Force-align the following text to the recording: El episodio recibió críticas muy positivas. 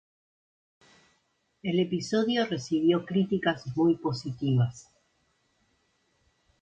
El 1.61 1.79
episodio 1.79 2.47
recibió 2.47 3.05
críticas 3.05 3.61
muy 3.77 3.97
positivas. 3.97 4.89